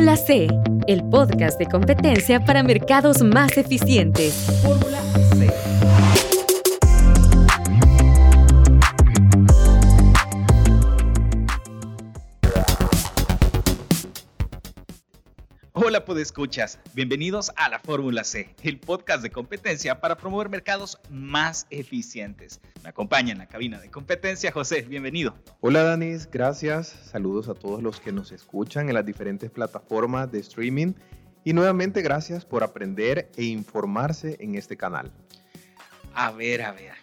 [0.00, 0.48] Fórmula C,
[0.86, 4.32] el podcast de competencia para mercados más eficientes.
[4.62, 4.98] Fórmula
[5.36, 5.59] C.
[16.10, 22.60] podescuchas, bienvenidos a la Fórmula C, el podcast de competencia para promover mercados más eficientes.
[22.82, 25.36] Me acompaña en la cabina de competencia José, bienvenido.
[25.60, 26.88] Hola Danis, gracias.
[26.88, 30.94] Saludos a todos los que nos escuchan en las diferentes plataformas de streaming
[31.44, 35.12] y nuevamente gracias por aprender e informarse en este canal.
[36.12, 36.94] A ver, a ver,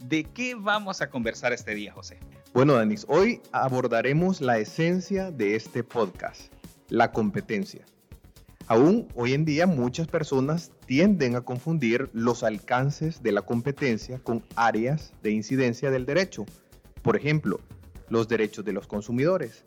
[0.00, 2.18] ¿de qué vamos a conversar este día José?
[2.52, 6.52] Bueno Danis, hoy abordaremos la esencia de este podcast,
[6.88, 7.84] la competencia.
[8.66, 14.42] Aún hoy en día muchas personas tienden a confundir los alcances de la competencia con
[14.56, 16.46] áreas de incidencia del derecho,
[17.02, 17.60] por ejemplo,
[18.08, 19.64] los derechos de los consumidores.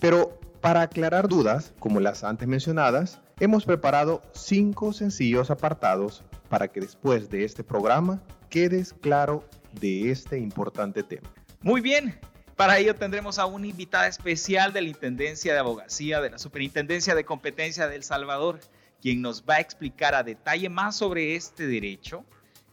[0.00, 6.80] Pero para aclarar dudas, como las antes mencionadas, hemos preparado cinco sencillos apartados para que
[6.80, 9.44] después de este programa quedes claro
[9.78, 11.28] de este importante tema.
[11.60, 12.18] Muy bien,
[12.56, 17.14] para ello tendremos a una invitada especial de la Intendencia de Abogacía de la Superintendencia
[17.14, 18.60] de Competencia de El Salvador,
[19.02, 22.24] quien nos va a explicar a detalle más sobre este derecho,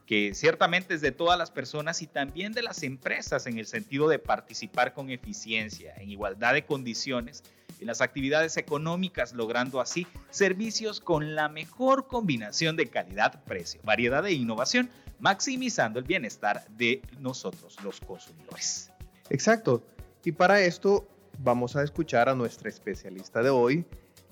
[0.06, 4.08] que ciertamente es de todas las personas y también de las empresas en el sentido
[4.08, 7.44] de participar con eficiencia, en igualdad de condiciones
[7.82, 14.26] en las actividades económicas, logrando así servicios con la mejor combinación de calidad, precio, variedad
[14.26, 14.90] e innovación,
[15.20, 18.93] maximizando el bienestar de nosotros los consumidores.
[19.30, 19.84] Exacto.
[20.24, 21.08] Y para esto
[21.40, 23.86] vamos a escuchar a nuestra especialista de hoy.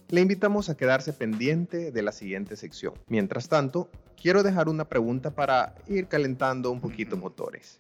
[0.10, 2.94] Le invitamos a quedarse pendiente de la siguiente sección.
[3.08, 3.90] Mientras tanto,
[4.22, 7.80] quiero dejar una pregunta para ir calentando un poquito motores.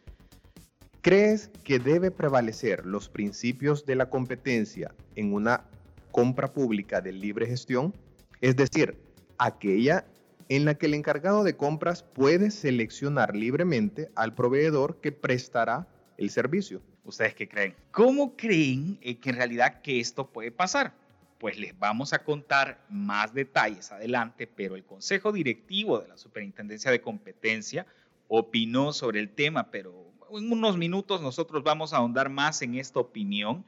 [1.01, 5.65] ¿Crees que debe prevalecer los principios de la competencia en una
[6.11, 7.93] compra pública de libre gestión?
[8.39, 8.97] Es decir,
[9.37, 10.05] aquella
[10.47, 15.87] en la que el encargado de compras puede seleccionar libremente al proveedor que prestará
[16.21, 16.81] el servicio.
[17.03, 17.75] ¿Ustedes qué creen?
[17.91, 20.93] ¿Cómo creen eh, que en realidad que esto puede pasar?
[21.39, 26.91] Pues les vamos a contar más detalles adelante, pero el Consejo Directivo de la Superintendencia
[26.91, 27.87] de Competencia
[28.27, 32.99] opinó sobre el tema, pero en unos minutos nosotros vamos a ahondar más en esta
[32.99, 33.65] opinión.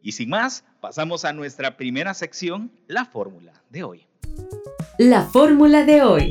[0.00, 4.06] Y sin más, pasamos a nuestra primera sección, la fórmula de hoy.
[4.98, 6.30] La fórmula de hoy.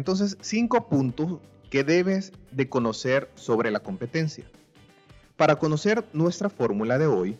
[0.00, 4.46] Entonces cinco puntos que debes de conocer sobre la competencia.
[5.36, 7.38] Para conocer nuestra fórmula de hoy,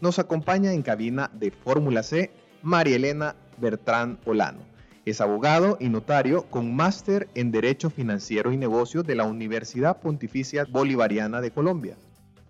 [0.00, 2.32] nos acompaña en cabina de Fórmula C
[2.62, 4.58] María Elena Bertrán Olano.
[5.04, 10.66] Es abogado y notario con máster en Derecho Financiero y Negocios de la Universidad Pontificia
[10.68, 11.96] Bolivariana de Colombia.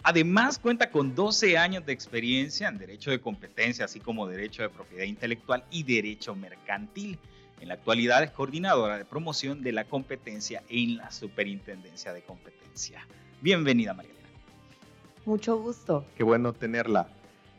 [0.03, 4.71] Además, cuenta con 12 años de experiencia en Derecho de Competencia, así como Derecho de
[4.71, 7.19] Propiedad Intelectual y Derecho Mercantil.
[7.61, 13.07] En la actualidad es coordinadora de promoción de la competencia en la Superintendencia de Competencia.
[13.43, 14.29] Bienvenida, María Elena.
[15.27, 16.07] Mucho gusto.
[16.17, 17.09] Qué bueno tenerla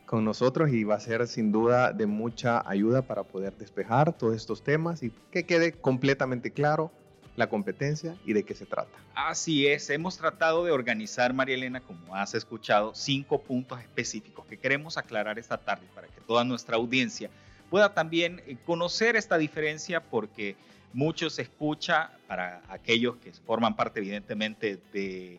[0.04, 4.34] con nosotros y va a ser sin duda de mucha ayuda para poder despejar todos
[4.34, 6.90] estos temas y que quede completamente claro
[7.36, 8.98] la competencia y de qué se trata.
[9.14, 14.58] Así es, hemos tratado de organizar, María Elena, como has escuchado, cinco puntos específicos que
[14.58, 17.30] queremos aclarar esta tarde para que toda nuestra audiencia
[17.70, 20.56] pueda también eh, conocer esta diferencia porque
[20.92, 25.38] muchos escucha para aquellos que forman parte evidentemente de,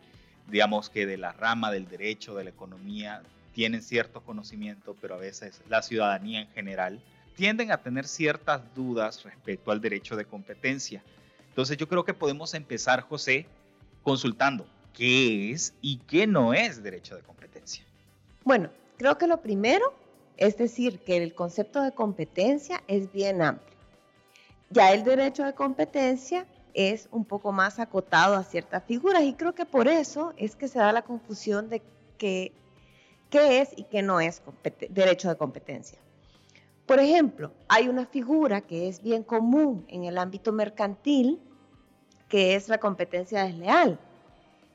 [0.50, 3.22] digamos que de la rama del derecho, de la economía,
[3.52, 7.00] tienen cierto conocimiento, pero a veces la ciudadanía en general
[7.36, 11.02] tienden a tener ciertas dudas respecto al derecho de competencia.
[11.54, 13.46] Entonces yo creo que podemos empezar, José,
[14.02, 17.84] consultando qué es y qué no es derecho de competencia.
[18.44, 19.94] Bueno, creo que lo primero
[20.36, 23.76] es decir, que el concepto de competencia es bien amplio.
[24.70, 29.54] Ya el derecho de competencia es un poco más acotado a ciertas figuras y creo
[29.54, 31.82] que por eso es que se da la confusión de
[32.18, 32.52] qué
[33.32, 34.42] es y qué no es
[34.90, 35.98] derecho de competencia.
[36.86, 41.40] Por ejemplo, hay una figura que es bien común en el ámbito mercantil,
[42.28, 43.98] que es la competencia desleal,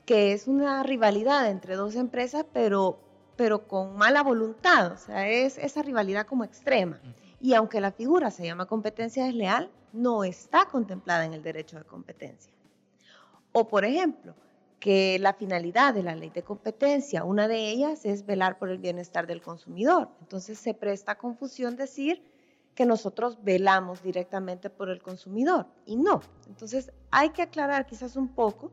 [0.06, 2.98] que es una rivalidad entre dos empresas, pero
[3.40, 7.00] pero con mala voluntad, o sea, es esa rivalidad como extrema.
[7.40, 11.84] Y aunque la figura se llama competencia desleal, no está contemplada en el derecho de
[11.84, 12.52] competencia.
[13.52, 14.34] O, por ejemplo,
[14.80, 18.78] que la finalidad de la ley de competencia, una de ellas es velar por el
[18.78, 20.08] bienestar del consumidor.
[20.20, 22.22] Entonces se presta confusión decir
[22.74, 26.22] que nosotros velamos directamente por el consumidor y no.
[26.48, 28.72] Entonces hay que aclarar quizás un poco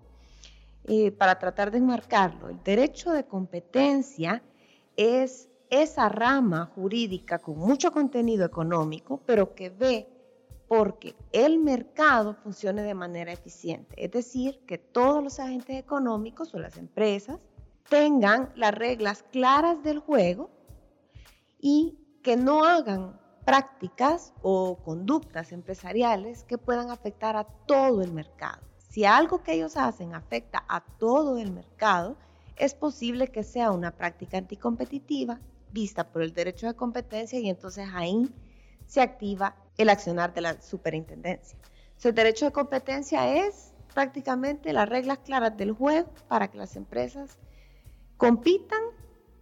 [0.86, 2.48] eh, para tratar de enmarcarlo.
[2.48, 4.42] El derecho de competencia
[4.96, 10.08] es esa rama jurídica con mucho contenido económico, pero que ve
[10.68, 13.96] porque el mercado funcione de manera eficiente.
[14.04, 17.40] Es decir, que todos los agentes económicos o las empresas
[17.90, 20.50] tengan las reglas claras del juego
[21.60, 28.62] y que no hagan prácticas o conductas empresariales que puedan afectar a todo el mercado.
[28.78, 32.18] Si algo que ellos hacen afecta a todo el mercado,
[32.58, 35.40] es posible que sea una práctica anticompetitiva
[35.72, 38.30] vista por el derecho de competencia y entonces ahí
[38.86, 41.58] se activa el accionar de la superintendencia.
[42.04, 47.38] el derecho de competencia es prácticamente las reglas claras del juego para que las empresas
[48.18, 48.82] compitan,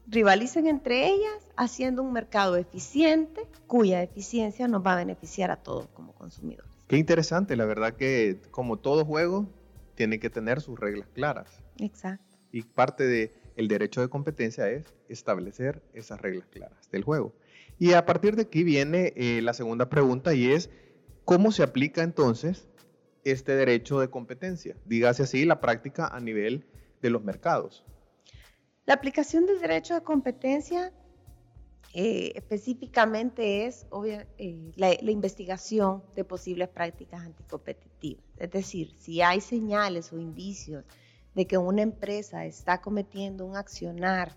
[0.08, 5.88] rivalicen entre ellas, haciendo un mercado eficiente cuya eficiencia nos va a beneficiar a todos
[5.88, 6.72] como consumidores.
[6.88, 9.50] Qué interesante, la verdad que como todo juego
[9.96, 11.64] tiene que tener sus reglas claras.
[11.78, 12.38] Exacto.
[12.52, 17.34] Y parte del derecho de competencia es establecer esas reglas claras del juego.
[17.78, 20.70] Y a partir de aquí viene eh, la segunda pregunta y es,
[21.26, 22.68] ¿cómo se aplica entonces
[23.24, 24.78] este derecho de competencia?
[24.86, 26.66] Dígase así, la práctica a nivel
[27.02, 27.84] de los mercados.
[28.86, 30.94] La aplicación del derecho de competencia
[31.94, 33.88] eh, específicamente es
[34.38, 38.24] eh, la, la, investigación de posibles prácticas anticompetitivas.
[38.38, 40.86] Es decir, si hay señales o indicios
[41.34, 44.36] de que una empresa está cometiendo un accionar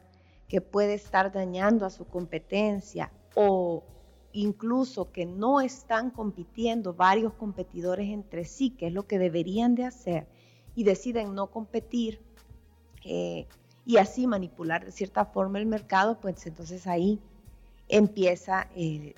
[0.49, 3.85] que puede estar dañando a su competencia o
[4.33, 9.85] incluso que no están compitiendo varios competidores entre sí, que es lo que deberían de
[9.85, 10.27] hacer,
[10.75, 12.21] y deciden no competir
[13.05, 13.47] eh,
[13.85, 17.19] y así manipular de cierta forma el mercado, pues entonces ahí
[17.89, 19.15] empieza eh,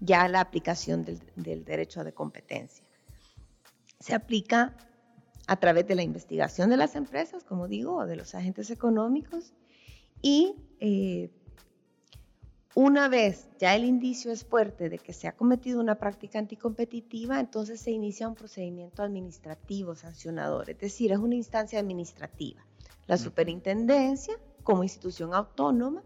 [0.00, 2.84] ya la aplicación del, derecho de competencia.
[4.00, 4.74] Se aplica
[5.46, 9.52] a través de la investigación de las empresas, como digo, o de los agentes económicos,
[10.22, 11.30] y eh,
[12.74, 17.38] una vez ya el indicio es fuerte de que se ha cometido una práctica anticompetitiva,
[17.38, 22.64] entonces se inicia un procedimiento administrativo sancionador, es decir, es una instancia administrativa.
[23.06, 26.02] La superintendencia, como institución autónoma,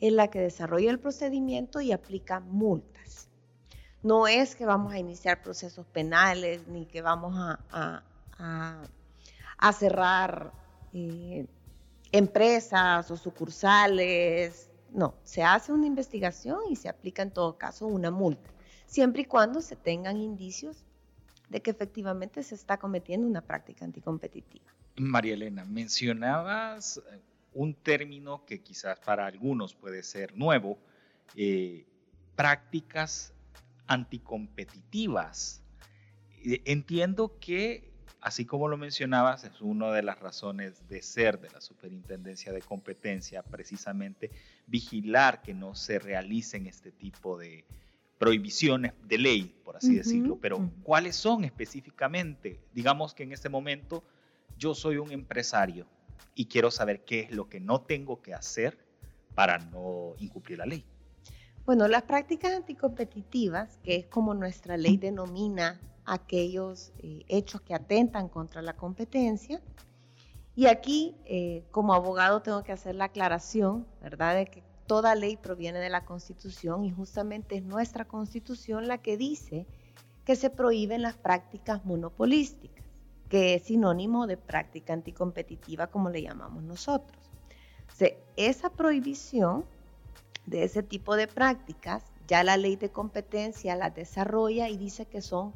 [0.00, 3.28] es la que desarrolla el procedimiento y aplica multas.
[4.02, 8.02] No es que vamos a iniciar procesos penales ni que vamos a,
[9.72, 10.52] cerrar
[10.92, 11.46] eh,
[12.10, 18.10] empresas o sucursales no, se hace una investigación y se aplica en todo caso una
[18.10, 18.50] multa,
[18.86, 20.84] siempre y cuando se tengan indicios
[21.48, 24.64] de que efectivamente se está cometiendo una práctica anticompetitiva.
[24.96, 27.20] María Elena, mencionabas eh,
[27.54, 30.78] un término que quizás para algunos puede ser nuevo,
[31.36, 31.86] eh,
[32.36, 33.32] prácticas
[33.86, 35.62] anticompetitivas.
[36.44, 37.91] Eh, entiendo que
[38.22, 42.62] así como lo mencionabas, es una de las razones de ser de la Superintendencia de
[42.62, 44.30] Competencia, precisamente
[44.66, 47.66] vigilar que no se realicen este tipo de
[48.18, 50.38] prohibiciones de ley, por así decirlo.
[50.40, 52.60] Pero, ¿cuáles son específicamente?
[52.72, 54.04] Digamos que en este momento
[54.56, 55.86] yo soy un empresario
[56.36, 58.78] y quiero saber qué es lo que no tengo que hacer
[59.34, 60.84] para no incumplir la ley.
[61.64, 68.28] Bueno, las prácticas anticompetitivas, que es como nuestra ley denomina aquellos eh, hechos que atentan
[68.28, 69.60] contra la competencia.
[70.54, 75.36] Y aquí, eh, como abogado, tengo que hacer la aclaración, ¿verdad?, de que toda ley
[75.36, 79.66] proviene de la Constitución y justamente es nuestra Constitución la que dice
[80.24, 82.84] que se prohíben las prácticas monopolísticas,
[83.28, 87.18] que es sinónimo de práctica anticompetitiva, como le llamamos nosotros.
[88.36, 89.64] esa prohibición
[90.46, 95.22] de ese tipo de prácticas, ya la ley de competencia la desarrolla y dice que
[95.22, 95.54] son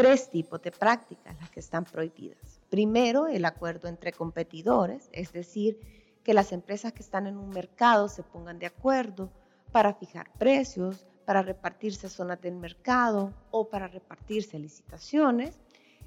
[0.00, 2.60] tres tipos de prácticas las que están prohibidas.
[2.70, 5.78] Primero, el acuerdo entre competidores, es decir,
[6.24, 9.30] que las empresas que están en un mercado se pongan de acuerdo
[9.72, 15.58] para fijar precios, para repartirse zonas del mercado o para repartirse licitaciones.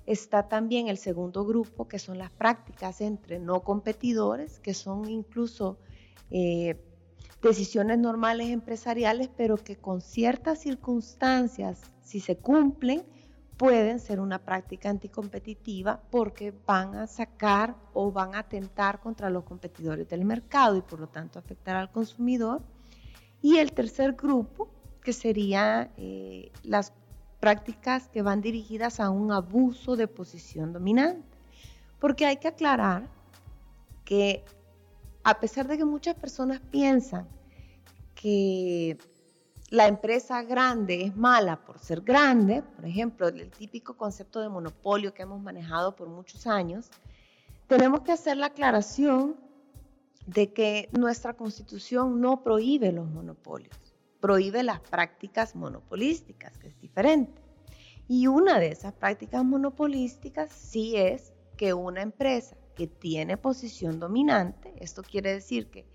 [0.06, 5.78] Está también el segundo grupo, que son las prácticas entre no competidores, que son incluso
[6.32, 6.78] eh,
[7.42, 13.04] decisiones normales empresariales, pero que con ciertas circunstancias, si se cumplen,
[13.58, 19.44] pueden ser una práctica anticompetitiva porque van a sacar o van a atentar contra los
[19.44, 22.62] competidores del mercado y por lo tanto afectar al consumidor.
[23.42, 24.70] Y el tercer grupo,
[25.02, 26.94] que sería eh, las
[27.40, 31.38] prácticas que van dirigidas a un abuso de posición dominante.
[32.00, 33.08] Porque hay que aclarar
[34.06, 34.44] que
[35.24, 37.28] a pesar de que muchas personas piensan
[38.16, 38.98] que
[39.74, 45.16] la empresa grande es mala por ser grande, por ejemplo, el típico concepto de monopolio
[45.16, 46.92] que hemos manejado por muchos años,
[47.66, 49.36] tenemos que hacer la aclaración
[50.28, 53.76] de que nuestra constitución no prohíbe los monopolios,
[54.20, 57.42] prohíbe las prácticas monopolísticas, que es diferente.
[58.08, 64.72] Y una de esas prácticas monopolísticas sí es que una empresa que tiene posición dominante,
[64.78, 65.88] esto quiere decir que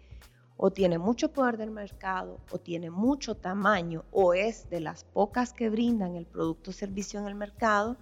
[0.58, 5.52] o tiene mucho poder del mercado, o tiene mucho tamaño, o es de las pocas
[5.52, 7.96] que brindan el producto o servicio en el mercado,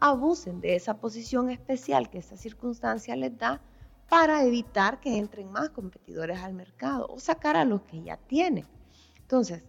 [0.00, 3.60] abusen de esa posición especial que esa circunstancia les da
[4.08, 8.64] para evitar que entren más competidores al mercado o sacar a los que ya tienen.
[9.20, 9.62] Entonces,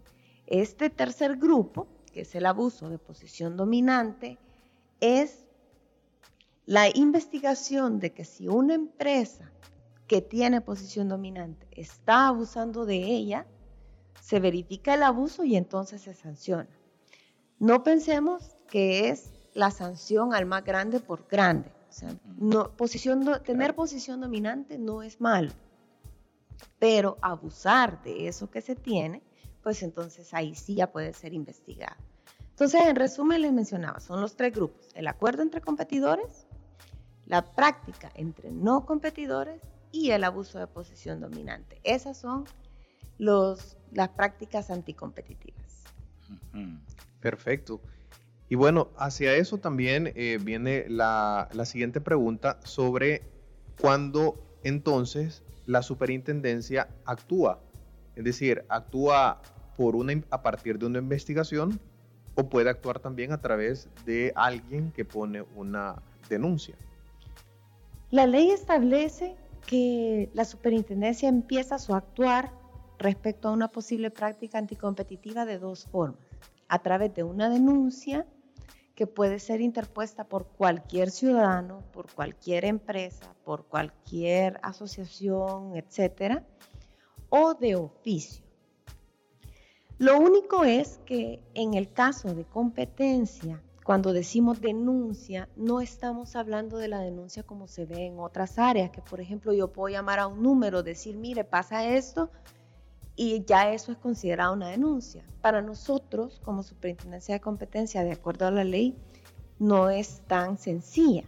[0.47, 4.39] este tercer grupo, que es el abuso de posición dominante,
[5.01, 5.45] es
[6.65, 9.51] la investigación de que si una empresa
[10.11, 13.47] que tiene posición dominante está abusando de ella,
[14.19, 16.67] se verifica el abuso y entonces se sanciona.
[17.59, 21.71] No pensemos que es la sanción al más grande por grande.
[22.37, 25.53] no, posición, tener posición dominante no es malo,
[26.77, 29.23] pero abusar de eso que se tiene,
[29.63, 31.95] pues entonces ahí sí ya puede ser investigado.
[32.49, 36.47] Entonces, en resumen, les mencionaba, son los tres grupos, el acuerdo entre competidores,
[37.27, 41.79] la práctica entre no competidores y el abuso de posición dominante.
[41.83, 42.45] Esas son
[43.17, 45.83] los, las prácticas anticompetitivas.
[47.19, 47.81] Perfecto.
[48.49, 53.21] Y bueno, hacia eso también eh, viene la, la, siguiente pregunta sobre
[53.79, 57.61] cuándo entonces la superintendencia actúa.
[58.15, 59.41] Es decir, actúa
[59.77, 61.79] por una, a partir de una investigación
[62.35, 66.75] o puede actuar también a través de alguien que pone una denuncia.
[68.09, 69.35] La ley establece
[69.71, 72.51] que la superintendencia empieza su actuar
[72.99, 76.19] respecto a una posible práctica anticompetitiva de dos formas.
[76.67, 78.27] A través de una denuncia
[78.95, 86.45] que puede ser interpuesta por cualquier ciudadano, por cualquier empresa, por cualquier asociación, etcétera,
[87.29, 88.43] o de oficio.
[89.97, 96.77] Lo único es que en el caso de competencia cuando decimos denuncia, no estamos hablando
[96.77, 100.19] de la denuncia como se ve en otras áreas, que por ejemplo yo puedo llamar
[100.19, 102.29] a un número, decir, mire, pasa esto,
[103.15, 105.25] y ya eso es considerado una denuncia.
[105.41, 108.95] Para nosotros, como Superintendencia de Competencia, de acuerdo a la ley,
[109.59, 111.23] no es tan sencilla.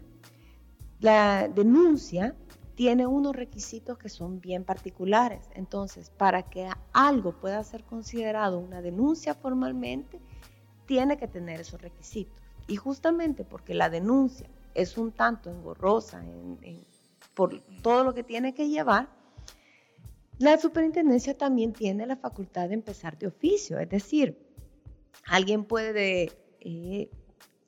[0.99, 2.35] La denuncia
[2.75, 5.49] tiene unos requisitos que son bien particulares.
[5.53, 10.19] Entonces, para que algo pueda ser considerado una denuncia formalmente,
[10.85, 12.42] tiene que tener esos requisitos.
[12.67, 16.23] Y justamente porque la denuncia es un tanto engorrosa
[17.33, 19.07] por todo lo que tiene que llevar,
[20.39, 24.37] la superintendencia también tiene la facultad de empezar de oficio, es decir,
[25.25, 27.09] alguien puede eh,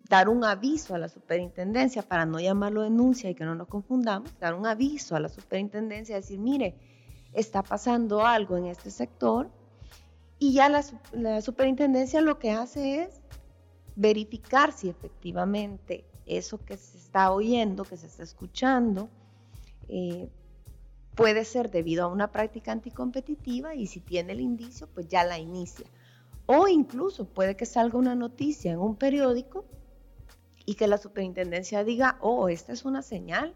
[0.10, 4.38] dar un aviso a la superintendencia para no llamarlo denuncia y que no nos confundamos,
[4.40, 6.76] dar un aviso a la superintendencia, decir, mire,
[7.34, 9.50] está pasando algo en este sector
[10.40, 13.22] y ya la superintendencia lo que hace es
[13.96, 19.10] verificar si efectivamente eso que se está oyendo, que se está escuchando,
[19.88, 20.30] eh,
[21.16, 25.40] puede ser debido a una práctica anticompetitiva y si tiene el indicio, pues ya la
[25.40, 25.86] inicia.
[26.46, 29.66] O incluso puede que salga una noticia en un periódico
[30.66, 33.54] y que la superintendencia diga, oh, esta es una señal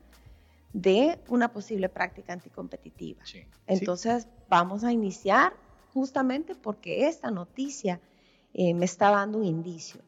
[0.74, 3.24] de una posible práctica anticompetitiva.
[3.67, 5.53] Entonces vamos a iniciar
[5.93, 8.00] justamente porque esta noticia
[8.53, 10.01] eh, me está dando un indicio.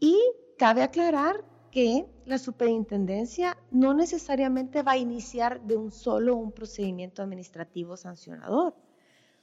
[0.00, 0.16] Y
[0.56, 7.22] cabe aclarar que la superintendencia no necesariamente va a iniciar de un solo un procedimiento
[7.22, 8.74] administrativo sancionador,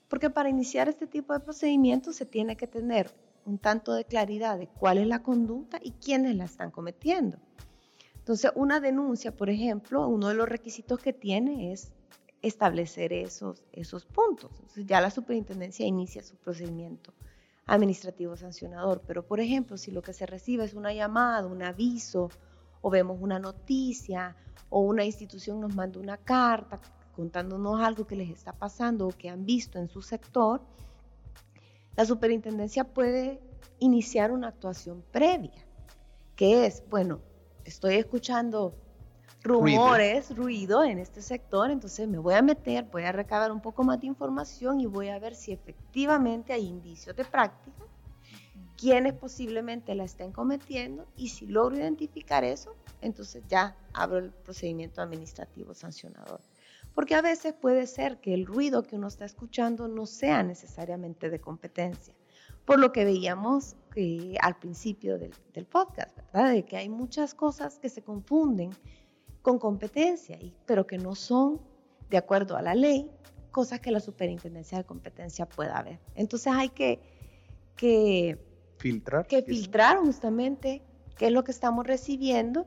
[0.08, 3.12] porque para iniciar este tipo de procedimientos se tiene que tener
[3.46, 7.38] un tanto de claridad de cuál es la conducta y quiénes la están cometiendo.
[8.18, 11.92] Entonces, una denuncia, por ejemplo, uno de los requisitos que tiene es
[12.42, 14.52] establecer esos, esos puntos.
[14.56, 17.14] Entonces, ya la superintendencia inicia su procedimiento
[17.66, 19.02] administrativo sancionador.
[19.08, 22.30] Pero, por ejemplo, si lo que se recibe es una llamada, un aviso,
[22.82, 24.36] o vemos una noticia,
[24.70, 26.80] o una institución nos manda una carta
[27.16, 30.62] contándonos algo que les está pasando o que han visto en su sector,
[31.96, 33.42] la superintendencia puede
[33.80, 35.66] iniciar una actuación previa,
[36.36, 37.22] que es, bueno,
[37.64, 38.76] estoy escuchando
[39.46, 40.84] rumores, ruido.
[40.84, 44.08] en este sector, entonces me voy a meter, voy a recabar un poco más de
[44.08, 47.86] información y voy a ver si efectivamente hay indicios de práctica,
[48.76, 55.02] quiénes posiblemente la estén cometiendo y si logro identificar eso, entonces ya abro el procedimiento
[55.02, 56.42] administrativo sancionador.
[56.96, 61.30] Porque a veces puede ser que el ruido que uno está escuchando no sea necesariamente
[61.30, 62.14] de competencia.
[62.66, 66.52] por lo que veíamos eh, al principio del, del, podcast, ¿verdad?
[66.52, 68.72] De que hay muchas cosas que se confunden
[69.46, 71.62] con competencia, y, pero que no son,
[72.10, 73.12] de acuerdo a la ley,
[73.52, 76.00] cosas que la superintendencia de competencia pueda ver.
[76.16, 77.00] Entonces hay que,
[77.76, 78.40] que
[78.80, 80.82] filtrar, que filtrar justamente
[81.16, 82.66] qué es lo que estamos recibiendo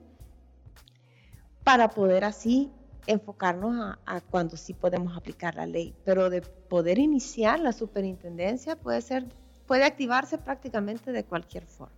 [1.65, 2.71] para poder así
[3.09, 5.97] enfocarnos a, cuando sí podemos aplicar la ley.
[6.05, 9.27] Pero de poder iniciar la superintendencia puede ser,
[9.67, 11.97] puede activarse prácticamente de cualquier forma.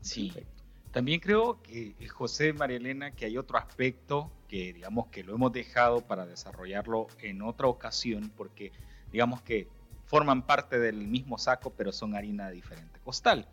[0.00, 0.32] Sí.
[0.96, 5.34] También creo que eh, José María Elena que hay otro aspecto que digamos que lo
[5.34, 8.72] hemos dejado para desarrollarlo en otra ocasión porque
[9.12, 9.68] digamos que
[10.06, 13.46] forman parte del mismo saco pero son harina de diferente costal.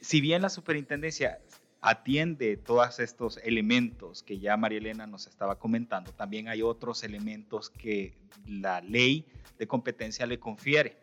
[0.00, 1.38] Si bien la superintendencia
[1.80, 7.70] atiende todos estos elementos que ya María Elena nos estaba comentando, también hay otros elementos
[7.70, 8.12] que
[8.44, 9.24] la ley
[9.56, 10.96] de competencia le confiere,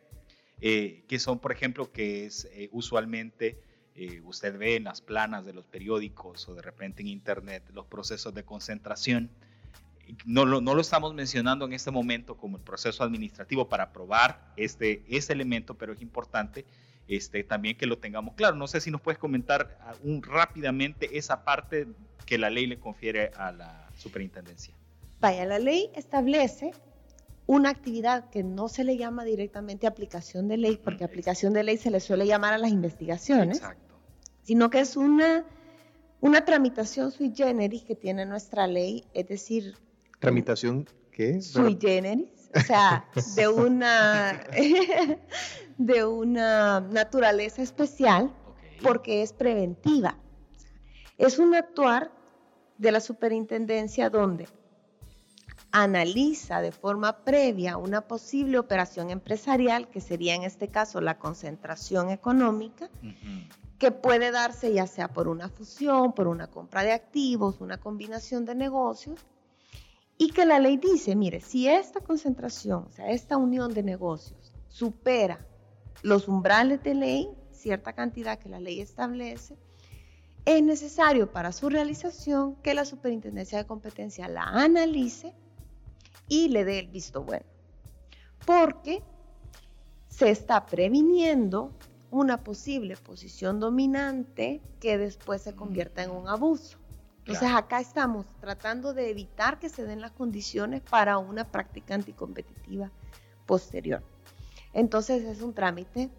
[0.60, 5.46] eh, que son, por ejemplo, que es eh, usualmente, eh, usted ve en las planas
[5.46, 9.30] de los periódicos o de repente en Internet los procesos de concentración.
[10.26, 14.54] No lo, no lo estamos mencionando en este momento como el proceso administrativo para aprobar
[14.58, 16.66] este, este elemento, pero es importante
[17.08, 18.56] este, también que lo tengamos claro.
[18.56, 21.88] No sé si nos puedes comentar ah, un, rápidamente esa parte
[22.26, 24.74] que la ley le confiere a la superintendencia.
[25.20, 26.72] Vaya, la ley establece
[27.48, 31.78] una actividad que no se le llama directamente aplicación de ley, porque aplicación de ley
[31.78, 33.81] se le suele llamar a las investigaciones, Exacto.
[34.44, 35.46] Sino que es una,
[36.20, 39.76] una tramitación sui generis que tiene nuestra ley, es decir...
[40.20, 41.42] ¿Tramitación qué?
[41.42, 43.06] Sui generis, o sea,
[43.36, 44.44] de una,
[45.78, 48.32] de una naturaleza especial
[48.82, 50.18] porque es preventiva.
[51.18, 52.12] Es un actuar
[52.78, 54.48] de la superintendencia donde
[55.72, 62.10] analiza de forma previa una posible operación empresarial, que sería en este caso la concentración
[62.10, 62.90] económica,
[63.82, 68.46] que puede darse ya sea por una fusión, por una compra de activos, una combinación
[68.46, 69.20] de negocios,
[70.20, 74.54] y que la ley dice, mire, si esta concentración, o sea, esta unión de negocios
[74.68, 75.44] supera
[76.04, 79.58] los umbrales de ley, cierta cantidad que la ley establece,
[80.46, 85.34] es necesario para su realización que la superintendencia de competencia la analice
[86.28, 87.48] y le dé el visto bueno.
[88.46, 89.02] Porque
[90.08, 91.74] se está previniendo
[92.12, 96.78] una posible posición dominante que después se convierta en un abuso.
[97.20, 102.92] Entonces acá estamos tratando de evitar que se den las condiciones para una práctica anticompetitiva
[103.46, 104.04] posterior.
[104.74, 106.10] Entonces es un trámite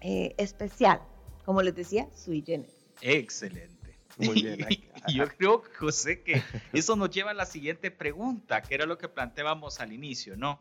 [0.00, 1.00] eh, especial,
[1.44, 2.74] como les decía, sui generis.
[3.00, 3.96] Excelente.
[4.18, 4.66] Muy bien.
[5.14, 9.08] Yo creo, José, que eso nos lleva a la siguiente pregunta, que era lo que
[9.08, 10.58] planteábamos al inicio, ¿no?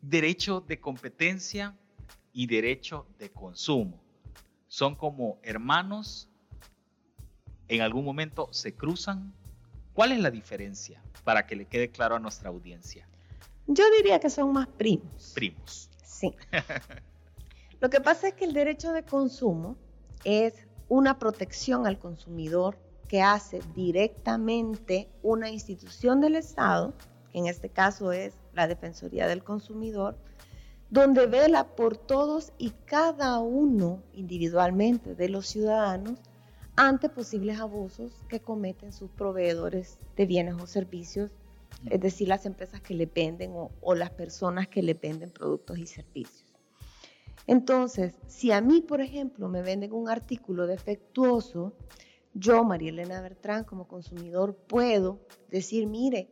[0.00, 1.74] Derecho de competencia
[2.36, 3.98] y derecho de consumo.
[4.68, 6.28] ¿Son como hermanos
[7.66, 9.32] en algún momento se cruzan?
[9.94, 13.08] ¿Cuál es la diferencia para que le quede claro a nuestra audiencia?
[13.66, 15.32] Yo diría que son más primos.
[15.34, 15.88] Primos.
[16.04, 16.36] Sí.
[17.80, 19.78] Lo que pasa es que el derecho de consumo
[20.22, 26.92] es una protección al consumidor que hace directamente una institución del Estado,
[27.32, 30.18] que en este caso es la Defensoría del Consumidor,
[30.90, 36.20] donde vela por todos y cada uno individualmente de los ciudadanos
[36.76, 41.30] ante posibles abusos que cometen sus proveedores de bienes o servicios,
[41.86, 45.86] es decir, las empresas que le venden o, las personas que le venden productos y
[45.86, 46.44] servicios.
[47.46, 51.74] Entonces, si a mí, por ejemplo, me venden un artículo defectuoso,
[52.38, 55.20] yo, María Elena Bertrán, como consumidor, puedo
[55.50, 56.28] decir, mire,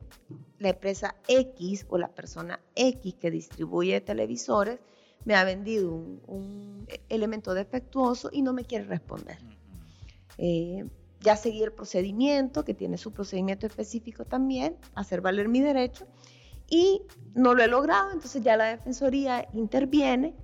[0.59, 4.81] la empresa X o la persona X que distribuye televisores
[5.25, 9.38] me ha vendido un, un elemento defectuoso y no me quiere responder.
[10.37, 10.85] Eh,
[11.21, 16.07] ya seguí el procedimiento, que tiene su procedimiento específico también, hacer valer mi derecho,
[16.69, 17.03] y
[17.35, 20.35] no lo he logrado, entonces ya la Defensoría interviene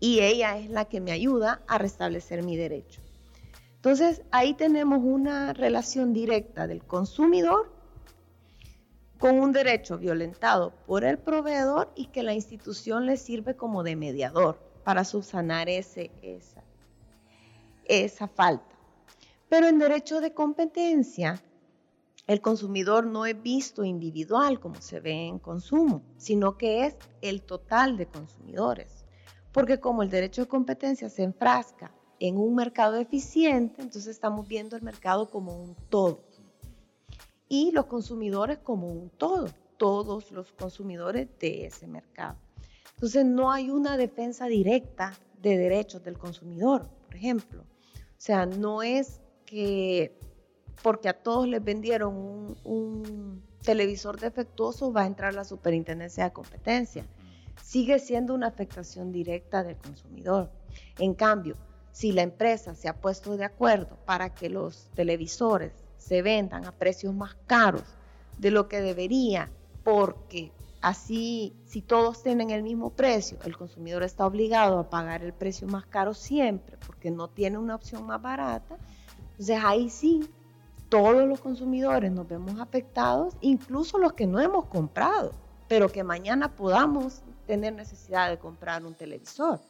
[0.00, 3.02] y ella es la que me ayuda a restablecer mi derecho.
[3.86, 7.70] Entonces ahí tenemos una relación directa del consumidor
[9.20, 13.94] con un derecho violentado por el proveedor y que la institución le sirve como de
[13.94, 16.64] mediador para subsanar ese, esa,
[17.84, 18.74] esa falta.
[19.48, 21.40] Pero en derecho de competencia,
[22.26, 27.40] el consumidor no es visto individual como se ve en consumo, sino que es el
[27.40, 29.04] total de consumidores.
[29.52, 34.76] Porque como el derecho de competencia se enfrasca en un mercado eficiente, entonces estamos viendo
[34.76, 36.20] el mercado como un todo.
[37.48, 42.36] Y los consumidores como un todo, todos los consumidores de ese mercado.
[42.94, 47.60] Entonces no hay una defensa directa de derechos del consumidor, por ejemplo.
[47.60, 50.18] O sea, no es que
[50.82, 57.04] porque a todos les vendieron un, televisor defectuoso va a entrar la superintendencia de competencia.
[57.60, 60.50] Sigue siendo una afectación directa del consumidor.
[61.00, 61.56] En cambio,
[61.96, 66.72] si la empresa se ha puesto de acuerdo para que los televisores se vendan a
[66.72, 67.84] precios más caros
[68.36, 69.50] de lo que debería,
[69.82, 75.32] porque así, si todos tienen el mismo precio, el consumidor está obligado a pagar el
[75.32, 78.76] precio más caro siempre, porque no tiene una opción más barata,
[79.30, 80.28] entonces ahí sí,
[80.90, 85.32] todos los consumidores nos vemos afectados, incluso los que no hemos comprado,
[85.66, 89.60] pero que mañana podamos tener necesidad de comprar un televisor.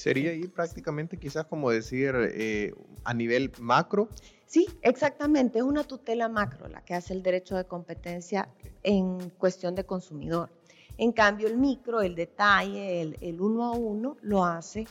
[0.00, 2.72] Sería ahí prácticamente quizás como decir eh,
[3.04, 4.08] a nivel macro.
[4.46, 8.48] Sí, exactamente, es una tutela macro la que hace el derecho de competencia
[8.82, 10.48] en cuestión de consumidor.
[10.96, 14.86] En cambio, el micro, el detalle, el, el uno a uno, lo hace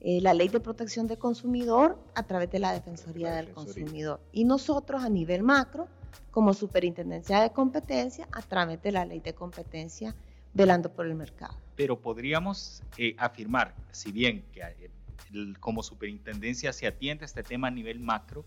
[0.00, 4.18] eh, la ley de protección del consumidor a través de la Defensoría del Consumidor.
[4.32, 5.88] Y nosotros a nivel macro,
[6.30, 10.14] como Superintendencia de Competencia, a través de la ley de competencia,
[10.54, 11.67] velando por el mercado.
[11.78, 14.90] Pero podríamos eh, afirmar, si bien que eh,
[15.60, 18.44] como superintendencia se atiende a este tema a nivel macro,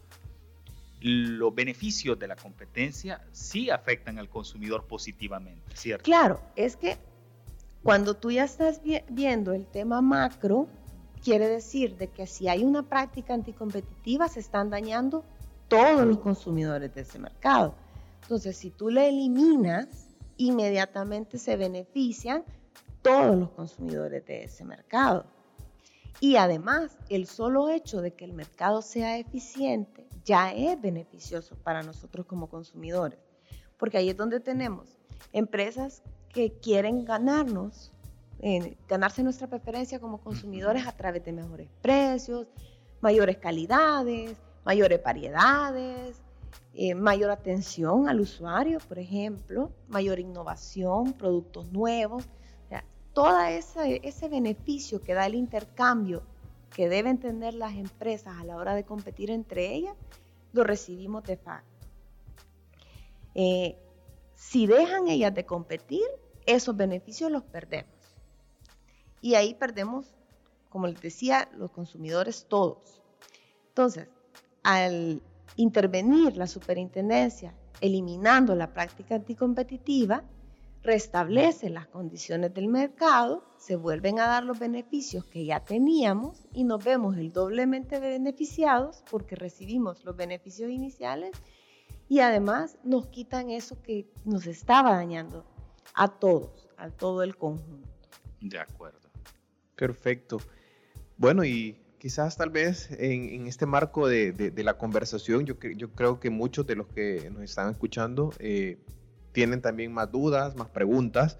[0.99, 6.03] los beneficios de la competencia sí afectan al consumidor positivamente, ¿cierto?
[6.03, 6.97] Claro, es que
[7.83, 10.67] cuando tú ya estás viendo el tema macro,
[11.23, 15.23] quiere decir de que si hay una práctica anticompetitiva se están dañando
[15.69, 17.75] todos los consumidores de ese mercado.
[18.23, 19.87] Entonces, si tú le eliminas,
[20.35, 22.43] inmediatamente se benefician
[23.01, 25.25] todos los consumidores de ese mercado.
[26.19, 31.81] Y además, el solo hecho de que el mercado sea eficiente ya es beneficioso para
[31.81, 33.19] nosotros como consumidores,
[33.77, 34.97] porque ahí es donde tenemos
[35.33, 37.91] empresas que quieren ganarnos
[38.87, 42.47] ganarse nuestra preferencia como consumidores a través de mejores precios,
[42.99, 44.35] mayores calidades,
[44.65, 46.21] mayores variedades,
[46.73, 52.27] eh, mayor atención al usuario, por ejemplo, mayor innovación, productos nuevos.
[53.13, 56.23] Todo ese beneficio que da el intercambio
[56.73, 59.95] que deben tener las empresas a la hora de competir entre ellas,
[60.53, 61.87] lo recibimos de facto.
[63.35, 63.77] Eh,
[64.35, 66.05] si dejan ellas de competir,
[66.45, 67.93] esos beneficios los perdemos.
[69.21, 70.15] Y ahí perdemos,
[70.69, 73.01] como les decía, los consumidores todos.
[73.67, 74.07] Entonces,
[74.63, 75.21] al
[75.57, 80.23] intervenir la superintendencia eliminando la práctica anticompetitiva,
[80.83, 86.63] restablece las condiciones del mercado, se vuelven a dar los beneficios que ya teníamos y
[86.63, 91.31] nos vemos el doblemente beneficiados porque recibimos los beneficios iniciales
[92.09, 95.45] y además nos quitan eso que nos estaba dañando
[95.93, 97.87] a todos, a todo el conjunto.
[98.41, 98.99] De acuerdo.
[99.75, 100.39] Perfecto.
[101.17, 106.31] Bueno, y quizás tal vez en, este marco de, la conversación, yo, yo, creo que
[106.31, 108.79] muchos de los que nos están escuchando eh,
[109.31, 111.37] tienen también más dudas, más preguntas,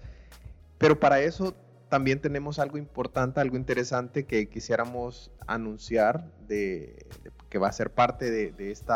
[0.78, 1.54] pero para eso
[1.88, 7.06] también tenemos algo importante, algo interesante que quisiéramos anunciar de,
[7.50, 8.92] que va a ser parte de, de este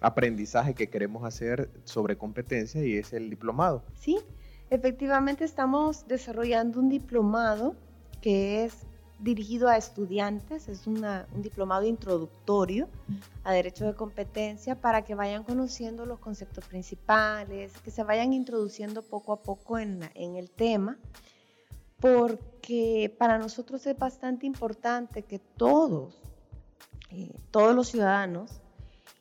[0.00, 3.84] aprendizaje que queremos hacer sobre competencia y es el diplomado.
[3.94, 4.18] Sí,
[4.70, 7.74] efectivamente estamos desarrollando un diplomado
[8.20, 8.86] que es
[9.18, 11.04] dirigido a estudiantes, es un
[11.36, 12.88] diplomado introductorio
[13.42, 19.02] a derecho de competencia para que vayan conociendo los conceptos principales, que se vayan introduciendo
[19.02, 20.98] poco a poco en, el tema,
[22.00, 26.20] porque para nosotros es bastante importante que todos,
[27.10, 28.60] eh, todos los ciudadanos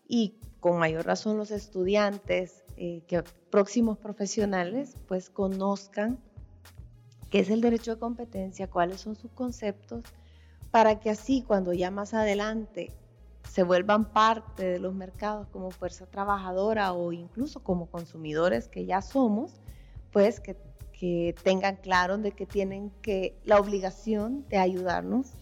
[0.08, 6.20] y con mayor razón los estudiantes, eh, que próximos profesionales, pues conozcan
[7.30, 10.04] qué es el derecho de competencia, cuáles son sus conceptos,
[10.72, 12.92] para que así cuando ya más adelante
[13.50, 19.02] se vuelvan parte de los mercados como fuerza trabajadora o incluso como consumidores que ya
[19.02, 19.54] somos,
[20.12, 20.56] pues que,
[21.44, 25.34] tengan claro de que tienen que la obligación de ayudarnos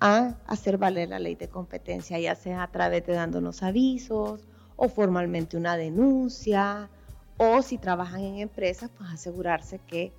[0.00, 4.88] a hacer valer la ley de competencia, ya sea a través de dándonos avisos o
[4.88, 6.88] formalmente una denuncia,
[7.36, 10.14] o si trabajan en empresas, pues asegurarse que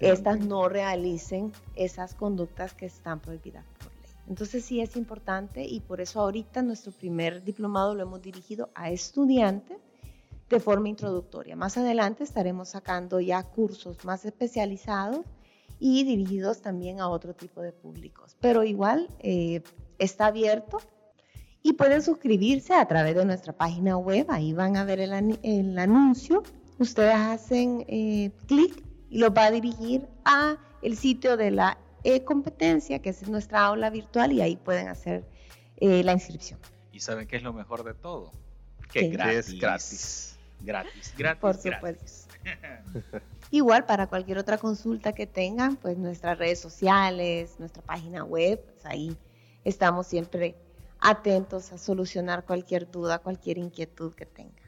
[0.00, 4.10] estas no realicen esas conductas que están prohibidas por ley.
[4.28, 8.90] Entonces sí es importante y por eso ahorita nuestro primer diplomado lo hemos dirigido a
[8.90, 9.78] estudiantes
[10.48, 11.56] de forma introductoria.
[11.56, 15.24] Más adelante estaremos sacando ya cursos más especializados
[15.78, 18.36] y dirigidos también a otro tipo de públicos.
[18.40, 19.62] Pero igual eh,
[19.98, 20.78] está abierto
[21.62, 24.26] y pueden suscribirse a través de nuestra página web.
[24.30, 26.42] Ahí van a ver el, anuncio.
[26.78, 33.00] Ustedes hacen eh, clic y los va a dirigir a el sitio de la e-competencia,
[33.00, 35.24] que es nuestra aula virtual, y ahí pueden hacer
[35.78, 36.60] eh, la inscripción.
[36.92, 38.32] ¿Y saben qué es lo mejor de todo?
[38.92, 39.48] Que gratis.
[39.48, 40.38] es gratis.
[40.60, 41.40] Gratis, gratis.
[41.40, 42.34] Por supuesto.
[43.50, 48.86] Igual para cualquier otra consulta que tengan, pues nuestras redes sociales, nuestra página web, pues
[48.86, 49.16] ahí
[49.64, 50.56] estamos siempre
[51.00, 54.65] atentos a solucionar cualquier duda, cualquier inquietud que tengan.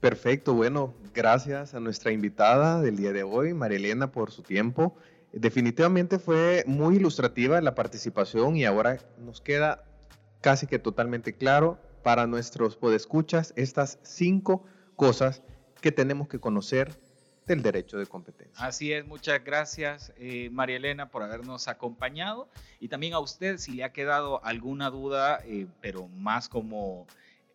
[0.00, 4.96] Perfecto, bueno, gracias a nuestra invitada del día de hoy, Marilena, por su tiempo.
[5.32, 9.84] Definitivamente fue muy ilustrativa la participación y ahora nos queda
[10.40, 15.42] casi que totalmente claro para nuestros podescuchas estas cinco cosas
[15.80, 16.96] que tenemos que conocer
[17.46, 18.64] del derecho de competencia.
[18.64, 23.72] Así es, muchas gracias eh, María Elena por habernos acompañado y también a usted si
[23.72, 27.06] le ha quedado alguna duda, eh, pero más como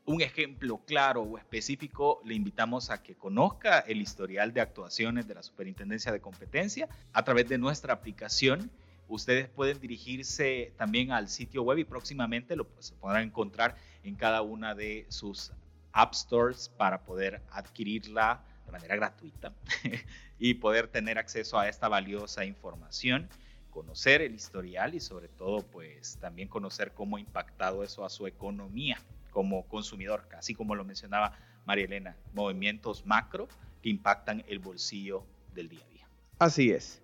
[0.05, 5.35] un ejemplo claro o específico, le invitamos a que conozca el historial de actuaciones de
[5.35, 8.69] la Superintendencia de Competencia a través de nuestra aplicación.
[9.07, 12.67] Ustedes pueden dirigirse también al sitio web y próximamente lo
[12.99, 15.51] podrán encontrar en cada una de sus
[15.93, 19.53] app stores para poder adquirirla de manera gratuita
[20.39, 23.29] y poder tener acceso a esta valiosa información,
[23.69, 28.27] conocer el historial y sobre todo pues también conocer cómo ha impactado eso a su
[28.27, 28.97] economía
[29.34, 33.48] como consumidor, así como lo mencionaba María Elena, movimientos macro
[33.82, 36.08] que impactan el bolsillo del día a día.
[36.39, 37.02] Así es.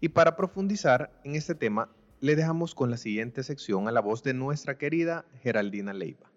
[0.00, 1.88] Y para profundizar en este tema,
[2.20, 6.30] le dejamos con la siguiente sección a la voz de nuestra querida Geraldina Leiva.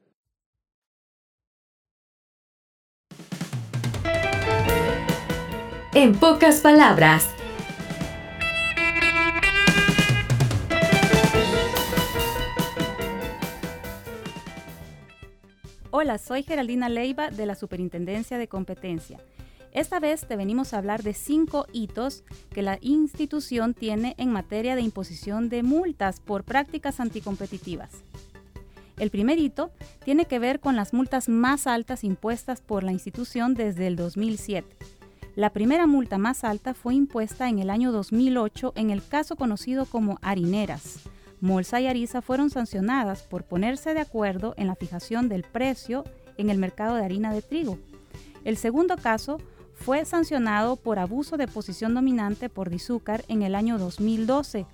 [5.93, 7.29] En pocas palabras.
[15.95, 19.19] Hola, soy Geraldina Leiva de la Superintendencia de Competencia.
[19.73, 24.75] Esta vez te venimos a hablar de cinco hitos que la institución tiene en materia
[24.75, 27.91] de imposición de multas por prácticas anticompetitivas.
[28.97, 29.69] El primer hito
[30.03, 34.75] tiene que ver con las multas más altas impuestas por la institución desde el 2007
[35.35, 39.87] la primera multa más alta fue impuesta en el año 2008 en el caso conocido
[39.87, 40.99] como harineras.
[41.43, 46.05] Molsa y Arisa fueron sancionadas por ponerse de acuerdo en la fijación del precio
[46.37, 47.77] en el mercado de harina de trigo.
[48.45, 49.39] El segundo caso
[49.73, 54.65] fue sancionado por abuso de posición dominante por Dizúcar en el año 2012.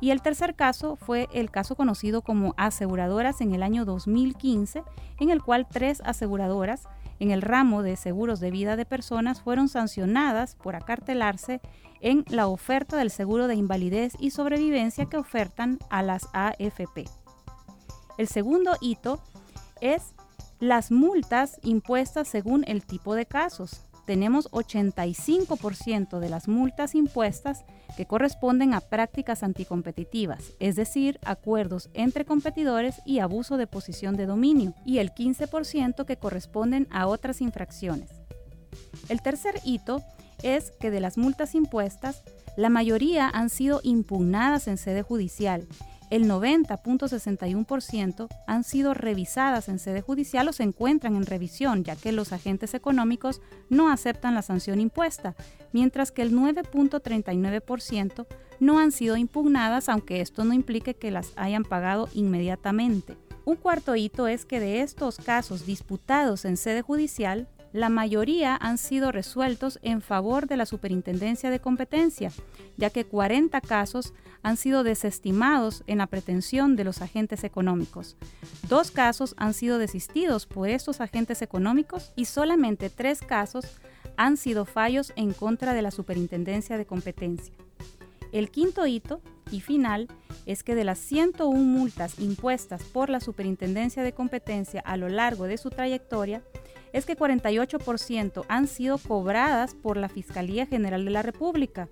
[0.00, 4.82] Y el tercer caso fue el caso conocido como aseguradoras en el año 2015,
[5.20, 6.88] en el cual tres aseguradoras
[7.20, 11.60] en el ramo de seguros de vida de personas fueron sancionadas por acartelarse
[12.00, 17.04] en la oferta del seguro de invalidez y sobrevivencia que ofertan a las AFP.
[18.18, 19.20] El segundo hito
[19.80, 20.14] es
[20.60, 28.06] las multas impuestas según el tipo de casos tenemos 85% de las multas impuestas que
[28.06, 34.72] corresponden a prácticas anticompetitivas, es decir, acuerdos entre competidores y abuso de posición de dominio,
[34.86, 38.08] y el 15% que corresponden a otras infracciones.
[39.10, 40.02] El tercer hito
[40.42, 42.22] es que de las multas impuestas,
[42.56, 45.68] la mayoría han sido impugnadas en sede judicial
[46.10, 52.12] el 90.61% han sido revisadas en sede judicial o se encuentran en revisión, ya que
[52.12, 55.34] los agentes económicos no aceptan la sanción impuesta,
[55.72, 58.26] mientras que el 9.39%
[58.60, 63.18] no han sido impugnadas, aunque esto no implique que las hayan pagado inmediatamente.
[63.44, 68.78] Un cuarto hito es que de estos casos disputados en sede judicial, la mayoría han
[68.78, 72.32] sido resueltos en favor de la Superintendencia de Competencia,
[72.76, 78.16] ya que 40 casos han sido desestimados en la pretensión de los agentes económicos.
[78.68, 83.66] Dos casos han sido desistidos por estos agentes económicos y solamente tres casos
[84.16, 87.54] han sido fallos en contra de la Superintendencia de Competencia.
[88.32, 90.08] El quinto hito y final
[90.44, 95.44] es que de las 101 multas impuestas por la Superintendencia de Competencia a lo largo
[95.44, 96.42] de su trayectoria,
[96.92, 101.88] es que 48% han sido cobradas por la Fiscalía General de la República,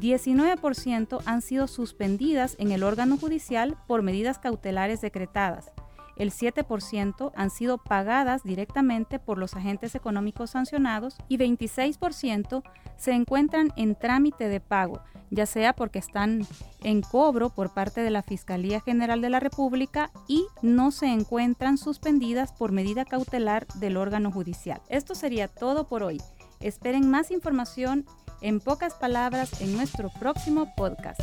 [0.00, 5.70] 19% han sido suspendidas en el órgano judicial por medidas cautelares decretadas,
[6.16, 12.62] el 7% han sido pagadas directamente por los agentes económicos sancionados y 26%
[12.96, 15.00] se encuentran en trámite de pago,
[15.30, 16.46] ya sea porque están
[16.82, 21.78] en cobro por parte de la Fiscalía General de la República y no se encuentran
[21.78, 24.80] suspendidas por medida cautelar del órgano judicial.
[24.88, 26.20] Esto sería todo por hoy.
[26.60, 28.06] Esperen más información
[28.40, 31.20] en pocas palabras en nuestro próximo podcast.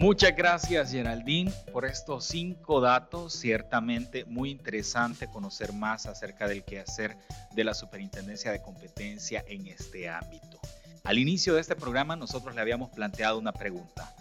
[0.00, 7.16] Muchas gracias Geraldine por estos cinco datos, ciertamente muy interesante conocer más acerca del quehacer
[7.52, 10.60] de la Superintendencia de Competencia en este ámbito.
[11.02, 14.14] Al inicio de este programa nosotros le habíamos planteado una pregunta.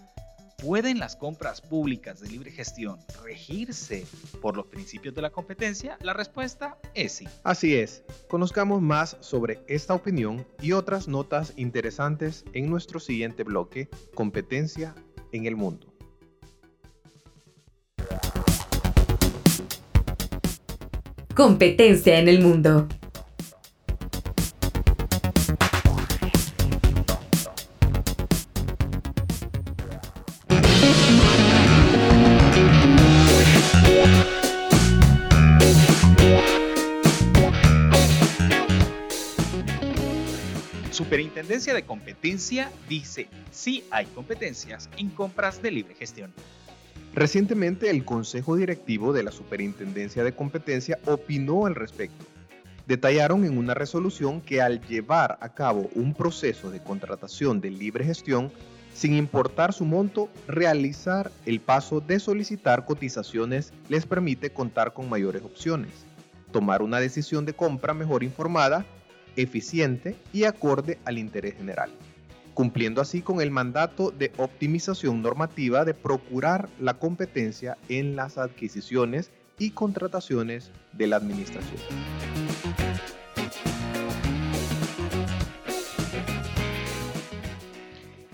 [0.57, 4.07] ¿Pueden las compras públicas de libre gestión regirse
[4.41, 5.99] por los principios de la competencia?
[6.01, 7.27] La respuesta es sí.
[7.43, 8.03] Así es.
[8.27, 14.95] Conozcamos más sobre esta opinión y otras notas interesantes en nuestro siguiente bloque, Competencia
[15.31, 15.87] en el Mundo.
[21.35, 22.87] Competencia en el Mundo.
[41.47, 46.33] Superintendencia de Competencia dice sí hay competencias en compras de libre gestión.
[47.15, 52.25] Recientemente el Consejo Directivo de la Superintendencia de Competencia opinó al respecto.
[52.86, 58.03] Detallaron en una resolución que al llevar a cabo un proceso de contratación de libre
[58.03, 58.51] gestión,
[58.93, 65.43] sin importar su monto, realizar el paso de solicitar cotizaciones les permite contar con mayores
[65.43, 65.93] opciones,
[66.51, 68.86] tomar una decisión de compra mejor informada
[69.38, 71.91] eficiente y acorde al interés general,
[72.54, 79.32] cumpliendo así con el mandato de optimización normativa de procurar la competencia en las adquisiciones
[79.58, 81.82] y contrataciones de la Administración.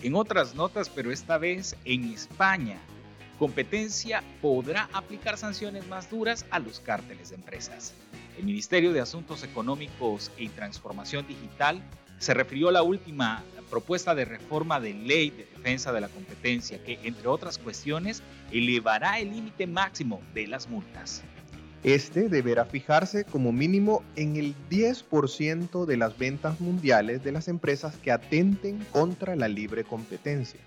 [0.01, 2.77] En otras notas, pero esta vez en España,
[3.39, 7.93] competencia podrá aplicar sanciones más duras a los cárteles de empresas.
[8.37, 11.81] El Ministerio de Asuntos Económicos y Transformación Digital
[12.17, 16.83] se refirió a la última propuesta de reforma de ley de defensa de la competencia
[16.83, 21.23] que, entre otras cuestiones, elevará el límite máximo de las multas.
[21.83, 27.97] Este deberá fijarse como mínimo en el 10% de las ventas mundiales de las empresas
[27.97, 30.61] que atenten contra la libre competencia.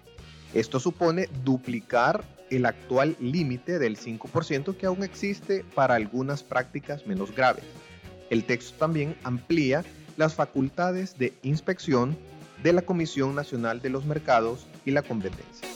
[0.52, 7.34] Esto supone duplicar el actual límite del 5% que aún existe para algunas prácticas menos
[7.34, 7.64] graves.
[8.30, 9.84] El texto también amplía
[10.16, 12.16] las facultades de inspección
[12.62, 15.68] de la Comisión Nacional de los Mercados y la Competencia.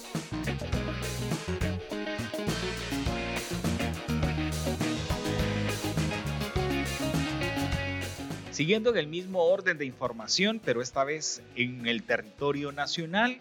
[8.50, 13.40] Siguiendo en el mismo orden de información, pero esta vez en el territorio nacional,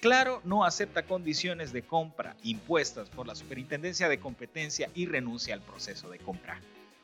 [0.00, 5.60] Claro no acepta condiciones de compra impuestas por la Superintendencia de Competencia y renuncia al
[5.60, 6.60] proceso de compra.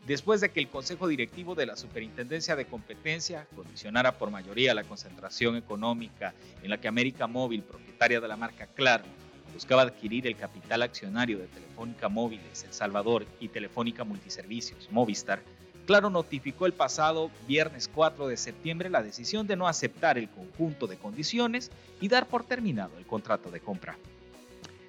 [0.06, 4.84] Después de que el Consejo Directivo de la Superintendencia de Competencia condicionara por mayoría la
[4.84, 9.04] concentración económica en la que América Móvil, propietaria de la marca Claro,
[9.52, 15.42] buscaba adquirir el capital accionario de Telefónica Móviles El Salvador y Telefónica Multiservicios Movistar,
[15.86, 20.86] Claro notificó el pasado viernes 4 de septiembre la decisión de no aceptar el conjunto
[20.86, 21.70] de condiciones
[22.00, 23.98] y dar por terminado el contrato de compra.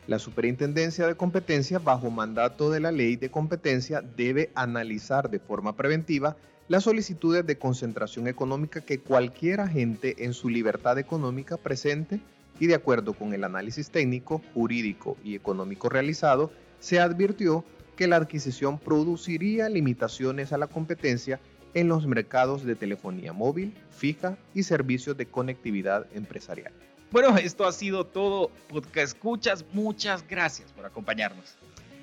[0.07, 5.75] La Superintendencia de Competencia, bajo mandato de la Ley de Competencia, debe analizar de forma
[5.75, 12.21] preventiva las solicitudes de concentración económica que cualquier agente en su libertad económica presente
[12.59, 18.17] y de acuerdo con el análisis técnico, jurídico y económico realizado, se advirtió que la
[18.17, 21.39] adquisición produciría limitaciones a la competencia
[21.73, 26.73] en los mercados de telefonía móvil, fija y servicios de conectividad empresarial.
[27.11, 28.49] Bueno, esto ha sido todo.
[28.69, 31.57] Podcast Escuchas, muchas gracias por acompañarnos.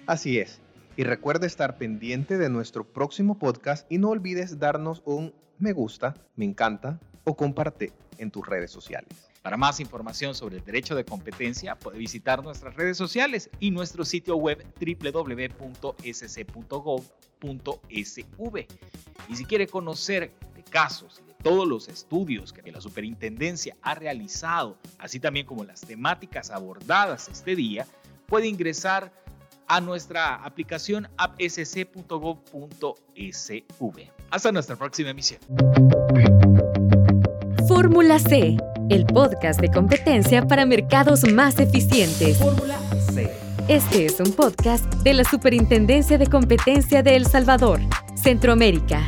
[0.06, 0.60] Así es.
[0.96, 6.14] Y recuerda estar pendiente de nuestro próximo podcast y no olvides darnos un me gusta,
[6.36, 9.31] me encanta o comparte en tus redes sociales.
[9.42, 14.04] Para más información sobre el derecho de competencia, puede visitar nuestras redes sociales y nuestro
[14.04, 15.56] sitio web www.sc.gov.sv.
[19.28, 23.96] Y si quiere conocer de casos y de todos los estudios que la superintendencia ha
[23.96, 27.84] realizado, así también como las temáticas abordadas este día,
[28.26, 29.12] puede ingresar
[29.66, 32.42] a nuestra aplicación appsc.gov.sv.
[34.30, 35.40] Hasta nuestra próxima emisión.
[37.66, 38.56] Fórmula C
[38.92, 42.36] el podcast de competencia para mercados más eficientes.
[42.36, 42.78] Fórmula
[43.12, 43.30] C.
[43.68, 47.80] Este es un podcast de la Superintendencia de Competencia de El Salvador,
[48.14, 49.06] Centroamérica.